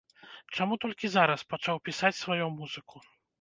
[0.55, 3.05] Чаму толькі зараз пачаў пісаць сваю музыку?